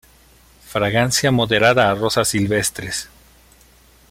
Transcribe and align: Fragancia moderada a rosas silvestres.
Fragancia 0.71 1.29
moderada 1.31 1.91
a 1.91 1.93
rosas 1.93 2.29
silvestres. 2.29 3.07